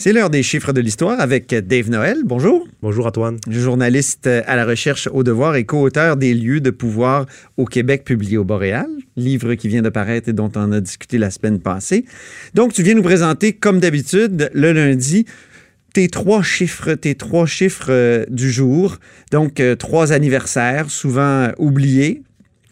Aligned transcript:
C'est 0.00 0.12
l'heure 0.12 0.30
des 0.30 0.44
chiffres 0.44 0.72
de 0.72 0.80
l'histoire 0.80 1.20
avec 1.20 1.52
Dave 1.52 1.90
Noël. 1.90 2.18
Bonjour. 2.24 2.68
Bonjour 2.82 3.08
Antoine. 3.08 3.38
Journaliste 3.50 4.28
à 4.28 4.54
la 4.54 4.64
recherche 4.64 5.08
au 5.12 5.24
devoir 5.24 5.56
et 5.56 5.64
co-auteur 5.64 6.16
des 6.16 6.34
lieux 6.34 6.60
de 6.60 6.70
pouvoir 6.70 7.26
au 7.56 7.64
Québec 7.64 8.04
publié 8.04 8.38
au 8.38 8.44
Boréal, 8.44 8.86
livre 9.16 9.54
qui 9.54 9.66
vient 9.66 9.82
de 9.82 9.88
paraître 9.88 10.28
et 10.28 10.32
dont 10.32 10.52
on 10.54 10.70
a 10.70 10.80
discuté 10.80 11.18
la 11.18 11.32
semaine 11.32 11.58
passée. 11.58 12.04
Donc 12.54 12.74
tu 12.74 12.84
viens 12.84 12.94
nous 12.94 13.02
présenter 13.02 13.54
comme 13.54 13.80
d'habitude 13.80 14.48
le 14.54 14.70
lundi 14.70 15.26
tes 15.94 16.06
trois 16.06 16.44
chiffres, 16.44 16.94
tes 16.94 17.16
trois 17.16 17.46
chiffres 17.46 17.90
euh, 17.90 18.24
du 18.28 18.52
jour. 18.52 18.98
Donc 19.32 19.58
euh, 19.58 19.74
trois 19.74 20.12
anniversaires 20.12 20.90
souvent 20.90 21.48
oubliés, 21.58 22.22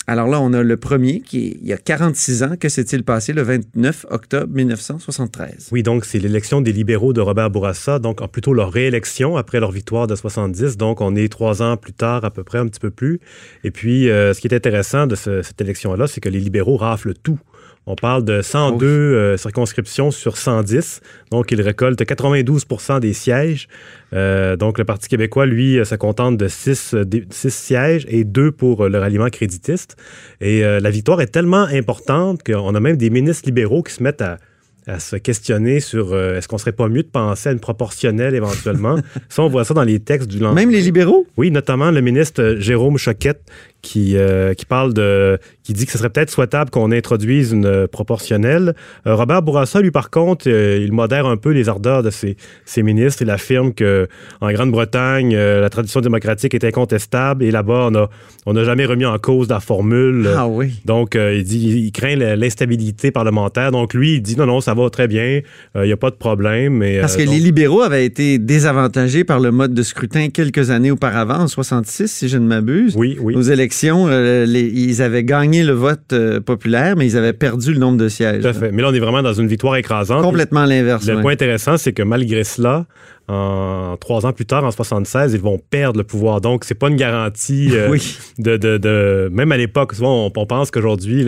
alors 0.09 0.29
là, 0.29 0.41
on 0.41 0.53
a 0.53 0.63
le 0.63 0.77
premier 0.77 1.21
qui 1.21 1.49
est 1.49 1.59
il 1.61 1.67
y 1.67 1.73
a 1.73 1.79
46 1.79 2.43
ans. 2.45 2.57
Que 2.59 2.69
s'est-il 2.69 3.03
passé 3.03 3.33
le 3.33 3.43
29 3.43 4.07
octobre 4.11 4.53
1973? 4.55 5.71
Oui, 5.73 5.83
donc 5.83 6.05
c'est 6.05 6.19
l'élection 6.19 6.61
des 6.61 6.73
libéraux 6.73 7.13
de 7.13 7.21
Robert 7.21 7.51
Bourassa, 7.51 7.99
donc 7.99 8.25
plutôt 8.31 8.55
leur 8.55 8.71
réélection 8.71 9.37
après 9.37 9.59
leur 9.59 9.73
victoire 9.73 10.07
de 10.07 10.15
70. 10.15 10.77
Donc 10.77 11.01
on 11.01 11.17
est 11.17 11.29
trois 11.29 11.61
ans 11.63 11.77
plus 11.77 11.93
tard, 11.93 12.25
à 12.25 12.31
peu 12.31 12.45
près, 12.45 12.59
un 12.59 12.67
petit 12.67 12.81
peu 12.81 12.91
plus. 12.91 13.21
Et 13.65 13.71
puis, 13.73 14.09
euh, 14.09 14.33
ce 14.33 14.41
qui 14.41 14.47
est 14.47 14.55
intéressant 14.55 15.07
de 15.09 15.17
cette 15.17 15.61
élection-là, 15.61 16.07
c'est 16.07 16.21
que 16.21 16.29
les 16.29 16.41
libéraux 16.41 16.77
raflent 16.77 17.15
tout. 17.15 17.39
On 17.87 17.95
parle 17.95 18.25
de 18.25 18.43
102 18.43 18.87
euh, 18.87 19.37
circonscriptions 19.37 20.11
sur 20.11 20.37
110. 20.37 21.01
Donc, 21.31 21.53
ils 21.53 21.61
récoltent 21.61 22.01
92% 22.01 22.99
des 22.99 23.13
sièges. 23.13 23.69
Euh, 24.13 24.57
donc, 24.57 24.79
le 24.79 24.85
Parti 24.85 25.09
québécois, 25.09 25.47
lui, 25.47 25.79
se 25.85 25.95
contente 25.95 26.37
de 26.37 26.49
6, 26.49 26.97
sièges 27.31 28.05
et 28.09 28.25
2 28.25 28.51
pour 28.51 28.89
le 28.89 28.99
ralliement 28.99 29.29
créditiste. 29.29 29.97
Et 30.41 30.65
euh, 30.65 30.81
la 30.81 30.91
victoire 30.91 31.21
est 31.21 31.29
tellement 31.29 31.63
importante 31.63 32.43
qu'on 32.43 32.75
a 32.75 32.81
même 32.81 32.97
des 32.97 33.11
ministres 33.11 33.47
libéraux 33.47 33.85
qui 33.85 33.93
se 33.93 34.03
mettent 34.03 34.23
à 34.23 34.39
à 34.87 35.01
se 35.01 35.17
questionner 35.17 35.81
sur 35.81 36.13
euh, 36.13 36.37
est-ce 36.37 36.47
qu'on 36.47 36.59
serait 36.59 36.73
pas 36.73 36.89
mieux 36.89 37.03
de 37.03 37.09
penser 37.09 37.49
à 37.49 37.53
une 37.53 37.61
proportionnelle 37.61 38.35
éventuellement? 38.35 38.97
ça, 39.29 39.43
on 39.43 39.49
voit 39.49 39.65
ça 39.65 39.75
dans 39.75 39.83
les 39.83 39.99
textes 39.99 40.29
du 40.29 40.39
Même 40.39 40.71
les 40.71 40.81
libéraux? 40.81 41.27
Oui, 41.37 41.51
notamment 41.51 41.91
le 41.91 42.01
ministre 42.01 42.57
Jérôme 42.59 42.97
Choquette 42.97 43.43
qui, 43.87 44.17
euh, 44.17 44.53
qui 44.55 44.67
parle 44.67 44.93
de 44.93 45.39
qui 45.63 45.73
dit 45.73 45.87
que 45.87 45.93
ce 45.93 45.99
serait 45.99 46.11
peut-être 46.11 46.31
souhaitable 46.31 46.71
qu'on 46.71 46.91
introduise 46.93 47.53
une 47.53 47.87
proportionnelle. 47.89 48.75
Euh, 49.07 49.15
Robert 49.15 49.43
Bourassa, 49.43 49.81
lui, 49.81 49.91
par 49.91 50.11
contre, 50.11 50.49
il 50.49 50.93
modère 50.93 51.27
un 51.27 51.37
peu 51.37 51.51
les 51.51 51.69
ardeurs 51.69 52.03
de 52.03 52.11
ses, 52.11 52.37
ses 52.65 52.83
ministres. 52.83 53.23
Il 53.23 53.31
affirme 53.31 53.73
que 53.73 54.09
en 54.41 54.51
Grande-Bretagne, 54.51 55.37
la 55.37 55.71
tradition 55.71 56.01
démocratique 56.01 56.55
est 56.55 56.65
incontestable 56.65 57.45
et 57.45 57.51
là-bas, 57.51 57.89
on 57.91 57.95
a 57.95 58.11
on 58.49 58.53
n'a 58.53 58.63
jamais 58.63 58.87
remis 58.87 59.05
en 59.05 59.19
cause 59.19 59.49
la 59.49 59.59
formule. 59.59 60.29
Ah 60.37 60.47
oui. 60.47 60.75
Donc, 60.85 61.17
il 61.17 61.43
dit 61.43 61.85
il 61.87 61.93
craint 61.93 62.15
l'instabilité 62.15 63.11
parlementaire. 63.11 63.73
Donc, 63.73 63.93
lui, 63.93 64.15
il 64.15 64.23
dit 64.23 64.37
non, 64.37 64.47
non, 64.47 64.61
ça 64.61 64.75
va 64.75 64.89
très 64.89 65.09
bien, 65.09 65.41
il 65.75 65.83
n'y 65.83 65.93
a 65.93 65.97
pas 65.97 66.11
de 66.11 66.17
problème. 66.17 66.75
Mais, 66.75 67.01
Parce 67.01 67.17
que 67.17 67.23
les 67.23 67.41
libéraux 67.41 67.83
avaient 67.83 68.07
été 68.07 68.39
désavantagés 68.39 69.25
par 69.25 69.41
le 69.41 69.51
mode 69.51 69.75
de 69.75 69.83
scrutin 69.83 70.29
quelques 70.29 70.71
années 70.71 70.93
auparavant, 70.93 71.41
en 71.41 71.49
66, 71.49 72.09
si 72.09 72.29
je 72.29 72.39
ne 72.39 72.47
m'abuse. 72.47 72.95
Oui, 72.97 73.19
oui. 73.21 73.35
Aux 73.35 73.43
élections, 73.43 73.76
ils 73.85 75.03
avaient 75.03 75.25
gagné 75.25 75.65
le 75.65 75.73
vote 75.73 76.15
populaire, 76.45 76.97
mais 76.97 77.07
ils 77.07 77.17
avaient 77.17 77.33
perdu 77.33 77.73
le 77.73 77.79
nombre 77.79 77.99
de 77.99 78.09
sièges. 78.09 78.43
Tout 78.43 78.49
à 78.49 78.53
fait. 78.53 78.73
Mais 78.73 78.83
là, 78.83 78.89
on 78.91 78.95
est 78.95 79.01
vraiment 79.01 79.23
dans 79.23 79.33
une 79.33 79.49
victoire 79.49 79.77
écrasante. 79.77 80.23
Complètement 80.23 80.65
l'inverse. 80.65 81.07
Le 81.07 81.21
point 81.21 81.33
intéressant, 81.33 81.77
c'est 81.77 81.93
que 81.93 82.03
malgré 82.03 82.45
cela, 82.45 82.87
en 83.29 83.97
trois 83.99 84.25
ans 84.25 84.33
plus 84.33 84.47
tard, 84.47 84.65
en 84.65 84.71
76, 84.71 85.35
ils 85.35 85.41
vont 85.41 85.59
perdre 85.59 85.99
le 85.99 86.05
pouvoir. 86.05 86.41
Donc, 86.41 86.65
c'est 86.65 86.77
pas 86.77 86.89
une 86.89 86.97
garantie 86.97 87.71
oui. 87.91 88.19
de, 88.39 88.57
de, 88.57 88.79
de, 88.79 89.29
Même 89.33 89.51
à 89.51 89.57
l'époque, 89.57 89.95
souvent, 89.95 90.27
on, 90.27 90.47
pense 90.47 90.71
qu'aujourd'hui, 90.71 91.27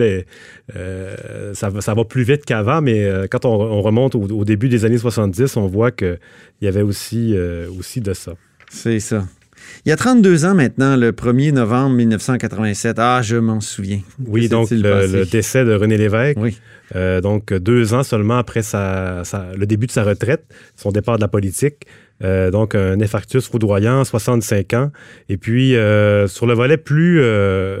euh, 0.75 1.53
ça, 1.53 1.71
ça, 1.79 1.93
va 1.93 2.05
plus 2.05 2.23
vite 2.23 2.45
qu'avant, 2.45 2.81
mais 2.81 3.09
quand 3.29 3.45
on, 3.45 3.81
remonte 3.81 4.15
au, 4.15 4.45
début 4.45 4.69
des 4.69 4.85
années 4.85 4.97
70, 4.97 5.57
on 5.57 5.67
voit 5.67 5.91
qu'il 5.91 6.19
y 6.61 6.67
avait 6.67 6.81
aussi, 6.81 7.33
euh, 7.35 7.67
aussi 7.77 8.01
de 8.01 8.13
ça. 8.13 8.33
C'est 8.69 8.99
ça. 8.99 9.25
Il 9.85 9.89
y 9.89 9.91
a 9.91 9.95
32 9.95 10.45
ans 10.45 10.55
maintenant, 10.55 10.95
le 10.95 11.11
1er 11.11 11.51
novembre 11.51 11.95
1987. 11.95 12.97
Ah, 12.99 13.21
je 13.23 13.37
m'en 13.37 13.61
souviens. 13.61 14.01
Oui, 14.27 14.49
donc 14.49 14.69
le, 14.71 15.25
décès 15.25 15.65
de 15.65 15.73
René 15.73 15.97
Lévesque. 15.97 16.37
Oui. 16.39 16.57
Euh, 16.95 17.21
donc 17.21 17.53
deux 17.53 17.93
ans 17.93 18.03
seulement 18.03 18.37
après 18.37 18.63
sa, 18.63 19.23
le 19.55 19.65
début 19.65 19.85
de 19.85 19.91
sa 19.91 20.03
retraite, 20.03 20.43
son 20.75 20.91
départ 20.91 21.17
de 21.17 21.21
la 21.21 21.27
politique. 21.27 21.85
Euh, 22.23 22.51
donc 22.51 22.75
un 22.75 22.99
infarctus 22.99 23.47
foudroyant, 23.47 24.03
65 24.03 24.73
ans. 24.73 24.91
Et 25.29 25.37
puis 25.37 25.71
sur 26.27 26.45
le 26.45 26.53
volet 26.53 26.77
plus 26.77 27.21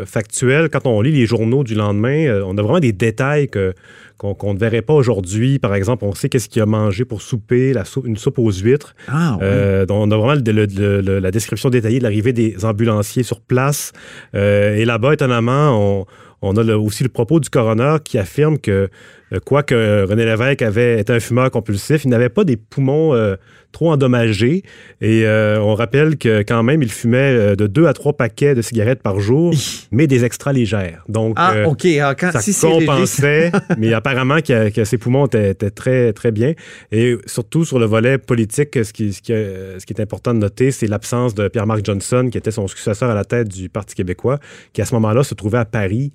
factuel, 0.05 0.69
quand 0.69 0.85
on 0.87 1.01
lit 1.01 1.11
les 1.11 1.25
journaux 1.25 1.63
du 1.63 1.75
lendemain, 1.75 2.41
on 2.45 2.57
a 2.57 2.61
vraiment 2.61 2.79
des 2.79 2.93
détails 2.93 3.47
que 3.47 3.73
qu'on 4.19 4.53
ne 4.53 4.59
verrait 4.59 4.81
pas 4.81 4.93
aujourd'hui. 4.93 5.59
Par 5.59 5.73
exemple, 5.73 6.03
on 6.03 6.13
sait 6.13 6.27
qu'est-ce 6.27 6.49
qu'il 6.49 6.61
a 6.61 6.65
mangé 6.65 7.05
pour 7.05 7.21
souper, 7.21 7.71
la 7.71 7.85
soupe, 7.85 8.05
une 8.05 8.17
soupe 8.17 8.37
aux 8.37 8.51
huîtres. 8.51 8.93
Ah, 9.07 9.37
oui. 9.39 9.45
euh, 9.45 9.85
on 9.89 10.11
a 10.11 10.17
vraiment 10.17 10.35
la 10.35 11.31
description 11.31 11.69
détaillée 11.69 11.99
de 11.99 12.03
l'arrivée 12.03 12.33
des 12.33 12.65
ambulanciers 12.65 13.23
sur 13.23 13.39
place. 13.39 13.93
Euh, 14.35 14.75
et 14.75 14.83
là-bas, 14.83 15.13
étonnamment, 15.13 15.99
on, 16.01 16.05
on 16.41 16.57
a 16.57 16.75
aussi 16.75 17.03
le 17.03 17.09
propos 17.09 17.39
du 17.39 17.49
coroner 17.49 17.97
qui 18.03 18.17
affirme 18.17 18.59
que, 18.59 18.89
euh, 19.28 19.28
quoique 19.45 20.05
René 20.05 20.25
Lévesque 20.25 20.61
avait 20.61 20.99
été 20.99 21.13
un 21.13 21.19
fumeur 21.19 21.51
compulsif, 21.51 22.03
il 22.03 22.09
n'avait 22.09 22.29
pas 22.29 22.43
des 22.43 22.57
poumons 22.57 23.13
euh, 23.13 23.35
trop 23.71 23.91
endommagés. 23.91 24.63
Et 25.01 25.25
euh, 25.25 25.61
on 25.61 25.75
rappelle 25.75 26.17
que 26.17 26.41
quand 26.41 26.63
même, 26.63 26.81
il 26.81 26.91
fumait 26.91 27.55
de 27.55 27.67
deux 27.67 27.85
à 27.85 27.93
trois 27.93 28.13
paquets 28.13 28.55
de 28.55 28.61
cigarettes 28.61 29.03
par 29.03 29.19
jour, 29.19 29.53
mais 29.91 30.07
des 30.07 30.25
extra 30.25 30.53
légères. 30.53 31.03
Donc, 31.07 31.35
ah, 31.37 31.67
OK. 31.67 31.85
Ah, 32.01 32.15
quand, 32.15 32.31
ça 32.31 32.41
si 32.41 32.59
compensait, 32.59 33.51
mais 33.77 33.93
apparemment 33.93 34.39
que, 34.41 34.83
ses 34.83 34.97
poumons 34.97 35.27
étaient, 35.27 35.53
très, 35.69 36.13
très 36.13 36.31
bien. 36.31 36.53
Et 36.91 37.15
surtout 37.25 37.65
sur 37.65 37.77
le 37.77 37.85
volet 37.85 38.17
politique, 38.17 38.83
ce 38.83 38.91
qui, 38.91 39.13
ce 39.13 39.21
qui, 39.21 39.33
ce 39.33 39.85
qui 39.85 39.93
est 39.93 40.01
important 40.01 40.33
de 40.33 40.39
noter, 40.39 40.71
c'est 40.71 40.87
l'absence 40.87 41.35
de 41.35 41.47
Pierre-Marc 41.47 41.85
Johnson, 41.85 42.29
qui 42.31 42.37
était 42.37 42.51
son 42.51 42.67
successeur 42.67 43.11
à 43.11 43.15
la 43.15 43.25
tête 43.25 43.49
du 43.49 43.69
Parti 43.69 43.93
québécois, 43.93 44.39
qui 44.73 44.81
à 44.81 44.85
ce 44.85 44.95
moment-là 44.95 45.23
se 45.23 45.35
trouvait 45.35 45.59
à 45.59 45.65
Paris 45.65 46.11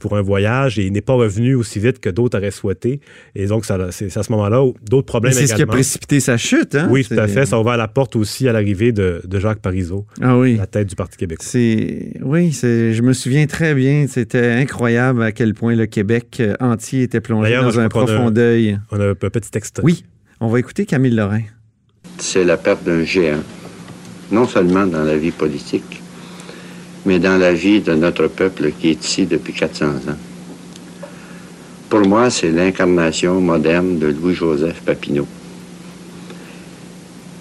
pour 0.00 0.16
un 0.16 0.22
voyage 0.22 0.78
et 0.78 0.86
il 0.86 0.92
n'est 0.92 1.00
pas 1.00 1.12
revenu 1.12 1.54
aussi 1.54 1.78
vite 1.78 2.00
que 2.00 2.10
d'autres 2.10 2.38
auraient 2.38 2.50
souhaité. 2.56 3.00
Et 3.34 3.46
donc, 3.46 3.64
c'est 3.64 4.16
à 4.16 4.22
ce 4.22 4.32
moment-là 4.32 4.64
d'autres 4.88 5.06
problèmes 5.06 5.32
C'est 5.32 5.46
ce 5.46 5.54
qui 5.54 5.62
a 5.62 5.66
précipité 5.66 6.20
sa 6.20 6.36
chute, 6.36 6.74
hein? 6.74 6.88
Oui, 6.90 7.04
tout 7.04 7.14
à 7.14 7.28
fait. 7.28 7.46
Ça 7.46 7.56
a 7.56 7.60
ouvert 7.60 7.76
la 7.76 7.88
porte 7.88 8.16
aussi 8.16 8.48
à 8.48 8.52
l'arrivée 8.52 8.92
de, 8.92 9.22
Jacques 9.36 9.60
Parizeau, 9.60 10.06
ah, 10.22 10.38
oui. 10.38 10.56
la 10.56 10.66
tête 10.66 10.88
du 10.88 10.96
Parti 10.96 11.16
québécois. 11.18 11.46
Oui, 12.22 12.50
je 12.52 13.02
me 13.02 13.12
souviens 13.12 13.46
très 13.46 13.74
bien. 13.74 14.06
C'était 14.08 14.52
incroyable 14.52 15.22
à 15.22 15.32
quel 15.32 15.54
point 15.54 15.74
le 15.74 15.86
Québec 15.86 16.38
euh, 16.40 16.54
entier 16.60 17.02
était 17.02 17.20
plongé 17.20 17.54
dans 17.56 17.78
un 17.78 17.88
profond 17.88 18.30
deuil. 18.30 18.78
On 18.90 19.00
a 19.00 19.10
un 19.10 19.14
petit 19.14 19.50
texte. 19.50 19.80
Oui. 19.82 20.04
On 20.40 20.48
va 20.48 20.58
écouter 20.58 20.86
Camille 20.86 21.14
Lorrain. 21.14 21.42
C'est 22.18 22.44
la 22.44 22.56
perte 22.56 22.84
d'un 22.84 23.04
géant, 23.04 23.42
non 24.30 24.46
seulement 24.46 24.86
dans 24.86 25.02
la 25.02 25.16
vie 25.16 25.30
politique, 25.30 26.02
mais 27.04 27.18
dans 27.18 27.38
la 27.38 27.52
vie 27.52 27.80
de 27.80 27.94
notre 27.94 28.26
peuple 28.28 28.72
qui 28.72 28.90
est 28.90 29.04
ici 29.04 29.26
depuis 29.26 29.52
400 29.52 29.86
ans. 29.86 30.18
Pour 31.88 32.00
moi, 32.00 32.30
c'est 32.30 32.50
l'incarnation 32.50 33.40
moderne 33.40 33.98
de 33.98 34.08
Louis-Joseph 34.08 34.80
Papineau, 34.80 35.26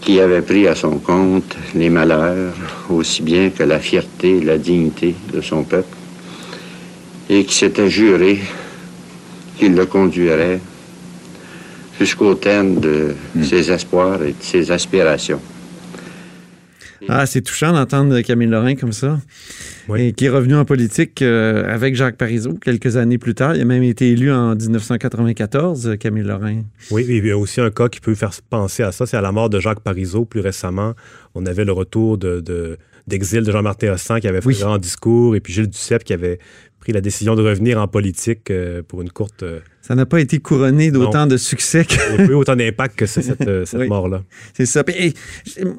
qui 0.01 0.19
avait 0.19 0.43
pris 0.43 0.67
à 0.67 0.75
son 0.75 0.99
compte 0.99 1.55
les 1.73 1.89
malheurs 1.89 2.53
aussi 2.89 3.23
bien 3.23 3.49
que 3.49 3.63
la 3.63 3.79
fierté 3.79 4.37
et 4.37 4.41
la 4.41 4.59
dignité 4.59 5.15
de 5.33 5.41
son 5.41 5.63
peuple, 5.63 5.95
et 7.27 7.43
qui 7.43 7.55
s'était 7.55 7.89
juré 7.89 8.39
qu'il 9.57 9.73
le 9.73 9.87
conduirait 9.87 10.59
jusqu'au 11.99 12.35
terme 12.35 12.79
de 12.79 13.15
hmm. 13.35 13.43
ses 13.43 13.71
espoirs 13.71 14.21
et 14.21 14.33
de 14.33 14.41
ses 14.41 14.69
aspirations. 14.69 15.41
Ah, 17.07 17.25
c'est 17.25 17.41
touchant 17.41 17.71
d'entendre 17.71 18.19
Camille 18.21 18.47
Lorrain 18.47 18.75
comme 18.75 18.93
ça. 18.93 19.19
Et 19.95 20.13
qui 20.13 20.25
est 20.25 20.29
revenu 20.29 20.55
en 20.55 20.65
politique 20.65 21.21
euh, 21.21 21.71
avec 21.71 21.95
Jacques 21.95 22.17
Parizeau 22.17 22.53
quelques 22.53 22.97
années 22.97 23.17
plus 23.17 23.35
tard. 23.35 23.55
Il 23.55 23.61
a 23.61 23.65
même 23.65 23.83
été 23.83 24.09
élu 24.11 24.31
en 24.31 24.55
1994, 24.55 25.95
Camille 25.99 26.23
Lorrain. 26.23 26.63
Oui, 26.91 27.05
il 27.07 27.25
y 27.25 27.31
a 27.31 27.37
aussi 27.37 27.61
un 27.61 27.69
cas 27.69 27.87
qui 27.87 27.99
peut 27.99 28.15
faire 28.15 28.31
penser 28.49 28.83
à 28.83 28.91
ça. 28.91 29.05
C'est 29.05 29.17
à 29.17 29.21
la 29.21 29.31
mort 29.31 29.49
de 29.49 29.59
Jacques 29.59 29.81
Parizeau 29.81 30.25
plus 30.25 30.39
récemment. 30.39 30.93
On 31.35 31.45
avait 31.45 31.65
le 31.65 31.71
retour 31.71 32.17
de, 32.17 32.77
d'exil 33.07 33.43
de 33.43 33.51
Jean-Martin 33.51 33.93
Hossan 33.93 34.19
qui 34.19 34.27
avait 34.27 34.41
fait 34.41 34.63
un 34.63 34.65
grand 34.65 34.77
discours 34.77 35.35
et 35.35 35.39
puis 35.39 35.53
Gilles 35.53 35.69
Duceppe 35.69 36.03
qui 36.03 36.13
avait 36.13 36.39
pris 36.79 36.91
la 36.91 37.01
décision 37.01 37.35
de 37.35 37.43
revenir 37.43 37.79
en 37.79 37.87
politique 37.87 38.51
euh, 38.51 38.81
pour 38.83 39.01
une 39.01 39.11
courte 39.11 39.43
euh, 39.43 39.59
ça 39.87 39.93
n'a 39.93 40.07
pas 40.07 40.19
été 40.19 40.39
couronné 40.39 40.89
d'autant 40.89 41.27
de 41.27 41.37
succès. 41.37 41.85
Que... 41.85 42.33
Autant 42.33 42.55
d'impact 42.55 42.95
que 42.95 43.05
cette, 43.05 43.47
euh, 43.47 43.65
mort-là. 43.87 44.23
C'est 44.55 44.65
ça. 44.65 44.83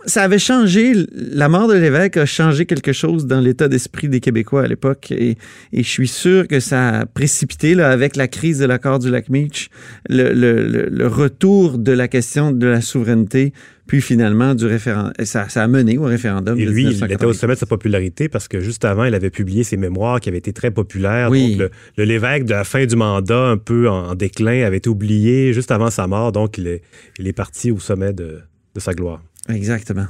ça 0.04 0.22
avait 0.22 0.38
changé, 0.38 0.92
la 1.12 1.48
mort 1.48 1.66
de 1.66 1.74
l'évêque 1.74 2.16
a 2.16 2.24
changé 2.24 2.66
quelque 2.66 2.92
chose 2.92 3.26
dans 3.26 3.40
l'état 3.40 3.66
d'esprit 3.66 4.08
des 4.08 4.20
Québécois 4.20 4.62
à 4.62 4.68
l'époque. 4.68 5.10
Et, 5.10 5.36
je 5.72 5.82
suis 5.82 6.06
sûr 6.06 6.46
que 6.46 6.60
ça 6.60 7.00
a 7.00 7.06
précipité, 7.06 7.74
là, 7.74 7.90
avec 7.90 8.14
la 8.14 8.28
crise 8.28 8.60
de 8.60 8.66
l'accord 8.66 9.00
du 9.00 9.10
lac 9.10 9.28
Meach, 9.28 9.70
le, 10.08 10.32
le, 10.32 11.06
retour 11.08 11.76
de 11.76 11.90
la 11.90 12.06
question 12.06 12.52
de 12.52 12.66
la 12.66 12.80
souveraineté 12.80 13.52
puis 13.86 14.00
finalement, 14.00 14.54
du 14.54 14.66
référendum, 14.66 15.12
ça, 15.24 15.48
ça, 15.48 15.62
a 15.62 15.68
mené 15.68 15.96
au 15.96 16.04
référendum. 16.04 16.58
Et 16.58 16.64
lui, 16.64 16.84
il 16.84 17.12
était 17.12 17.24
au 17.24 17.32
sommet 17.32 17.54
de 17.54 17.58
sa 17.58 17.66
popularité 17.66 18.28
parce 18.28 18.48
que 18.48 18.60
juste 18.60 18.84
avant, 18.84 19.04
il 19.04 19.14
avait 19.14 19.30
publié 19.30 19.62
ses 19.62 19.76
mémoires 19.76 20.20
qui 20.20 20.28
avaient 20.28 20.38
été 20.38 20.52
très 20.52 20.70
populaires. 20.70 21.30
Oui. 21.30 21.56
Donc, 21.56 21.70
le, 21.96 22.04
l'évêque 22.04 22.44
de 22.44 22.50
la 22.50 22.64
fin 22.64 22.84
du 22.84 22.96
mandat, 22.96 23.46
un 23.46 23.58
peu 23.58 23.88
en 23.88 24.08
en, 24.08 24.14
déclin, 24.14 24.64
avait 24.64 24.78
été 24.78 24.88
oublié 24.88 25.52
juste 25.52 25.70
avant 25.70 25.90
sa 25.90 26.06
mort. 26.06 26.32
Donc, 26.32 26.58
il 26.58 26.66
est, 26.66 26.82
il 27.18 27.28
est 27.28 27.32
parti 27.32 27.70
au 27.70 27.78
sommet 27.78 28.12
de, 28.12 28.40
de 28.74 28.80
sa 28.80 28.92
gloire. 28.92 29.22
Exactement. 29.48 30.06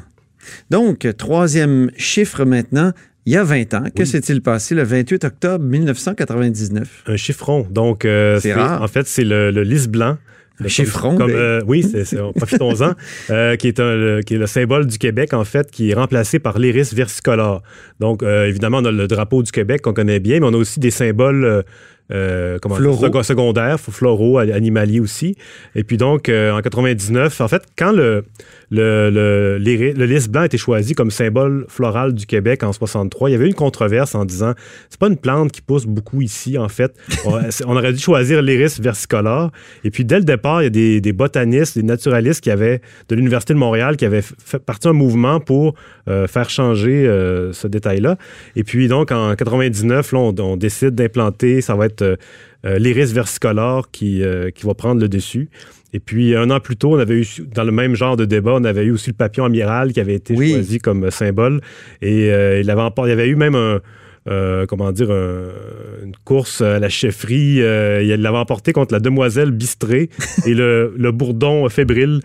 Donc, 0.70 1.06
troisième 1.19 1.90
chiffre 1.96 2.44
maintenant, 2.44 2.93
il 3.26 3.32
y 3.32 3.37
a 3.37 3.44
20 3.44 3.75
ans. 3.75 3.84
Que 3.94 4.05
s'est-il 4.05 4.40
passé 4.40 4.75
le 4.75 4.84
28 4.84 5.25
octobre 5.25 5.64
1999? 5.64 7.05
Un 7.06 7.17
chiffron. 7.17 7.67
Donc, 7.70 8.05
euh, 8.05 8.38
c'est 8.40 8.55
en 8.55 8.87
fait, 8.88 9.06
c'est 9.06 9.25
le, 9.25 9.50
le 9.50 9.62
lys 9.62 9.88
blanc. 9.88 10.17
Le 10.58 10.68
chiffron. 10.68 11.16
Comme, 11.16 11.30
euh, 11.30 11.60
oui, 11.66 11.82
c'est, 11.82 12.04
profitons-en. 12.36 12.92
euh, 13.30 13.56
qui, 13.56 13.68
est 13.68 13.80
un, 13.80 13.94
le, 13.94 14.20
qui 14.22 14.34
est 14.34 14.38
le 14.38 14.46
symbole 14.46 14.86
du 14.86 14.98
Québec, 14.98 15.34
en 15.34 15.44
fait, 15.44 15.70
qui 15.70 15.90
est 15.90 15.94
remplacé 15.94 16.38
par 16.38 16.58
l'iris 16.58 16.94
versicolore. 16.94 17.62
Donc, 18.00 18.22
euh, 18.22 18.46
évidemment, 18.46 18.78
on 18.78 18.84
a 18.84 18.92
le 18.92 19.06
drapeau 19.06 19.42
du 19.42 19.52
Québec 19.52 19.82
qu'on 19.82 19.92
connaît 19.92 20.20
bien, 20.20 20.40
mais 20.40 20.46
on 20.46 20.54
a 20.54 20.56
aussi 20.56 20.80
des 20.80 20.90
symboles 20.90 21.64
euh, 22.12 22.58
comment 22.60 22.76
floraux. 22.76 23.22
secondaires, 23.22 23.80
floraux, 23.80 24.38
animaliers 24.38 25.00
aussi. 25.00 25.36
Et 25.74 25.82
puis 25.82 25.96
donc, 25.96 26.28
euh, 26.28 26.52
en 26.52 26.60
99, 26.60 27.40
en 27.40 27.48
fait, 27.48 27.62
quand 27.76 27.90
le, 27.90 28.24
le, 28.70 29.10
le, 29.10 29.58
le 29.58 30.06
lys 30.06 30.28
blanc 30.28 30.42
a 30.42 30.46
été 30.46 30.58
choisi 30.58 30.94
comme 30.94 31.10
symbole 31.10 31.66
floral 31.68 32.14
du 32.14 32.26
Québec 32.26 32.62
en 32.62 32.72
63, 32.72 33.28
il 33.28 33.32
y 33.32 33.34
avait 33.34 33.46
une 33.46 33.54
controverse 33.54 34.14
en 34.14 34.24
disant 34.24 34.52
c'est 34.88 35.00
pas 35.00 35.08
une 35.08 35.16
plante 35.16 35.50
qui 35.50 35.62
pousse 35.62 35.86
beaucoup 35.86 36.22
ici, 36.22 36.58
en 36.58 36.68
fait. 36.68 36.94
on, 37.24 37.40
on, 37.66 37.76
aurait 37.76 37.92
dû 37.92 37.98
choisir 37.98 38.40
l'iris 38.40 38.80
versicolore. 38.80 39.50
Et 39.82 39.90
puis, 39.90 40.04
dès 40.04 40.18
le 40.18 40.24
départ, 40.24 40.62
il 40.62 40.64
y 40.64 40.68
a 40.68 40.70
des, 40.70 41.00
des 41.00 41.12
botanistes, 41.12 41.76
des 41.76 41.82
naturalistes 41.84 42.40
qui 42.40 42.50
avaient, 42.50 42.80
de 43.08 43.16
l'Université 43.16 43.52
de 43.52 43.58
Montréal, 43.58 43.96
qui 43.96 44.04
avaient 44.04 44.22
fait 44.22 44.58
partie 44.58 44.86
un 44.86 44.92
mouvement 44.92 45.40
pour 45.40 45.74
euh, 46.08 46.28
faire 46.28 46.50
changer 46.50 47.06
euh, 47.06 47.52
ce 47.52 47.66
détail-là. 47.66 48.16
Et 48.54 48.62
puis, 48.62 48.86
donc, 48.86 49.10
en 49.10 49.34
99, 49.34 50.12
là, 50.12 50.18
on, 50.18 50.34
on 50.38 50.56
décide 50.56 50.94
d'implanter, 50.94 51.60
ça 51.60 51.74
va 51.74 51.86
être 51.86 51.95
euh, 52.02 52.78
l'iris 52.78 53.12
versicolore 53.12 53.90
qui, 53.90 54.22
euh, 54.22 54.50
qui 54.50 54.66
va 54.66 54.75
prendre 54.75 55.00
le 55.00 55.08
dessus. 55.08 55.48
Et 55.93 56.00
puis, 56.00 56.34
un 56.37 56.50
an 56.50 56.60
plus 56.60 56.76
tôt, 56.76 56.94
on 56.94 56.98
avait 56.98 57.20
eu, 57.22 57.26
dans 57.54 57.64
le 57.64 57.72
même 57.72 57.94
genre 57.94 58.16
de 58.16 58.25
débat, 58.25 58.52
on 58.54 58.64
avait 58.64 58.84
eu 58.84 58.90
aussi 58.90 59.10
le 59.10 59.14
papillon 59.16 59.44
amiral 59.46 59.93
qui 59.93 60.00
avait 60.00 60.14
été 60.14 60.34
Oui. 60.34 60.52
choisi 60.52 60.78
comme 60.78 61.10
symbole. 61.10 61.60
Et 62.02 62.31
euh, 62.32 62.60
il, 62.60 62.70
avait, 62.70 62.82
il 63.04 63.08
y 63.08 63.12
avait 63.12 63.28
eu 63.28 63.37
même 63.37 63.54
un, 63.54 63.81
euh, 64.28 64.66
comment 64.66 64.90
dire, 64.93 65.10
un- 65.10 66.04
une 66.04 66.16
course 66.25 66.60
à 66.60 66.78
la 66.81 66.88
chefferie. 66.88 67.62
Euh, 67.62 68.02
il 68.02 68.10
l'avait 68.20 68.37
emporté 68.37 68.72
contre 68.72 68.92
la 68.92 69.00
demoiselle 69.00 69.52
bistrée 69.52 70.10
et 70.46 70.52
le, 70.54 70.92
le 70.99 71.12
bourdon 71.12 71.66
fébrile. 71.70 72.20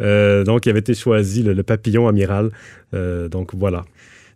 Euh, 0.00 0.42
donc, 0.42 0.66
il 0.66 0.70
avait 0.70 0.80
été 0.80 0.94
choisi 0.94 1.42
le, 1.44 1.52
le 1.52 1.62
papillon 1.62 2.08
amiral. 2.08 2.50
Euh, 2.94 3.28
donc, 3.28 3.54
voilà. 3.54 3.84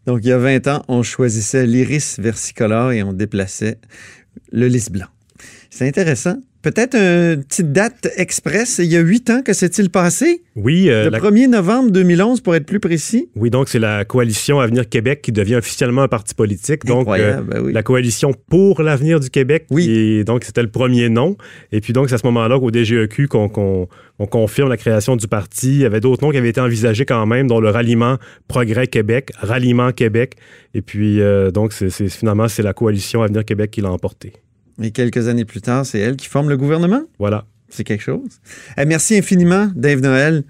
Donc, 0.07 0.21
il 0.23 0.29
y 0.29 0.33
a 0.33 0.39
20 0.39 0.69
ans, 0.69 0.85
on 0.87 1.03
choisissait 1.03 1.67
l'iris 1.67 2.21
versicolore 2.21 2.93
et 2.93 3.03
on 3.03 3.13
déplaçait 3.13 3.79
le 4.57 4.67
lys 4.69 4.91
blanc. 4.91 5.07
C'est 5.71 5.87
intéressant. 5.87 6.37
Peut-être 6.63 6.97
une 6.97 7.45
petite 7.45 7.71
date 7.73 8.09
express. 8.17 8.79
Il 8.83 8.87
y 8.87 8.97
a 8.97 9.01
huit 9.01 9.31
ans, 9.31 9.43
que 9.43 9.53
s'est-il 9.53 9.89
passé? 9.91 10.43
Oui, 10.57 10.89
euh, 10.89 11.05
le 11.05 11.11
la- 11.11 11.21
1er 11.21 11.47
novembre 11.49 11.91
2011, 11.93 12.41
pour 12.41 12.57
être 12.57 12.67
plus 12.67 12.81
précis. 12.81 13.29
oui, 13.37 13.51
donc 13.51 13.69
c'est 13.69 13.79
la 13.79 14.05
coalition 14.05 14.59
Avenir 14.59 14.89
Québec 14.89 15.21
qui 15.23 15.31
devient 15.31 15.57
officiellement 15.57 16.03
un 16.03 16.09
parti 16.09 16.35
politique. 16.35 16.85
Donc, 16.85 17.03
Incroyable, 17.03 17.47
ben 17.51 17.61
oui. 17.67 17.73
la 17.73 17.83
coalition 17.85 18.33
pour 18.49 18.83
l'avenir 18.83 19.21
du 19.21 19.31
Québec. 19.31 19.67
Oui. 19.71 19.89
est- 19.89 20.25
donc, 20.25 20.43
c'était 20.45 20.63
le 20.63 20.71
premier 20.71 21.09
nom. 21.09 21.37
Et 21.71 21.81
puis, 21.81 21.93
donc, 21.93 22.09
c'est 22.09 22.17
à 22.17 22.19
ce 22.19 22.27
moment-là 22.27 22.59
qu'au 22.59 22.71
DGEQ 22.73 23.29
qu'on 23.29 23.87
on 24.19 24.27
confirme 24.27 24.71
la 24.71 24.79
création 24.79 25.15
du 25.15 25.29
parti. 25.29 25.69
Il 25.75 25.81
y 25.83 25.85
avait 25.85 26.01
d'autres 26.01 26.25
noms 26.25 26.33
qui 26.33 26.39
avaient 26.39 26.49
été 26.49 26.61
envisagés 26.61 27.05
quand 27.05 27.27
même, 27.27 27.47
dont 27.47 27.61
le 27.61 27.69
ralliement 27.69 28.17
Progrès 28.49 28.87
Québec, 28.89 29.31
Ralliement 29.39 29.93
Québec. 29.93 30.35
Et 30.75 30.81
puis, 30.83 31.21
euh, 31.21 31.51
donc, 31.53 31.73
c'est- 31.75 32.09
finalement, 32.09 32.49
c'est 32.49 32.63
la 32.63 32.73
coalition 32.73 33.23
Avenir 33.23 33.45
Québec 33.45 33.71
qui 33.71 33.83
l'a 33.83 33.91
emporté. 33.93 34.33
Et 34.83 34.91
quelques 34.91 35.29
années 35.29 35.45
plus 35.45 35.61
tard, 35.61 35.87
c'est 35.87 35.99
elle 35.99 36.17
qui 36.17 36.27
forme 36.27 36.49
le 36.49 36.57
gouvernement. 36.57 37.03
Voilà. 37.19 37.47
C'est 37.69 37.85
quelque 37.85 38.03
chose. 38.03 38.41
Eh, 38.79 38.85
merci 38.85 39.17
infiniment, 39.17 39.71
Dave 39.75 40.01
Noël, 40.01 40.45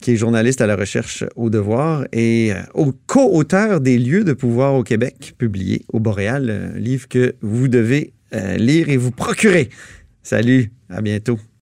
qui 0.00 0.12
est 0.12 0.16
journaliste 0.16 0.60
à 0.60 0.66
la 0.66 0.76
recherche 0.76 1.24
au 1.36 1.48
devoir 1.48 2.06
et 2.12 2.52
euh, 2.52 2.60
au 2.74 2.92
co-auteur 3.06 3.80
des 3.80 3.98
lieux 3.98 4.24
de 4.24 4.32
pouvoir 4.32 4.74
au 4.74 4.82
Québec, 4.82 5.34
publié 5.38 5.84
au 5.92 6.00
Boréal, 6.00 6.72
un 6.74 6.78
livre 6.78 7.08
que 7.08 7.36
vous 7.40 7.68
devez 7.68 8.12
euh, 8.34 8.56
lire 8.56 8.88
et 8.88 8.96
vous 8.96 9.12
procurer. 9.12 9.70
Salut, 10.22 10.72
à 10.90 11.00
bientôt. 11.00 11.38